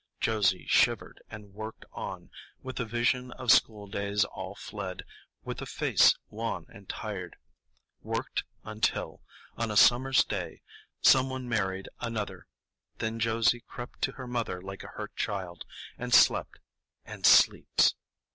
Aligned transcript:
Josie 0.19 0.65
shivered 0.67 1.21
and 1.29 1.53
worked 1.53 1.85
on, 1.91 2.31
with 2.63 2.77
the 2.77 2.85
vision 2.85 3.29
of 3.33 3.51
schooldays 3.51 4.25
all 4.25 4.55
fled, 4.55 5.03
with 5.43 5.61
a 5.61 5.67
face 5.67 6.15
wan 6.27 6.65
and 6.69 6.89
tired,—worked 6.89 8.43
until, 8.63 9.21
on 9.57 9.69
a 9.69 9.77
summer's 9.77 10.23
day, 10.25 10.63
some 11.01 11.29
one 11.29 11.47
married 11.47 11.87
another; 11.99 12.47
then 12.97 13.19
Josie 13.19 13.61
crept 13.67 14.01
to 14.01 14.13
her 14.13 14.25
mother 14.25 14.59
like 14.59 14.83
a 14.83 14.87
hurt 14.97 15.15
child, 15.15 15.65
and 15.99 16.15
slept—and 16.15 17.27
sleeps. 17.27 17.93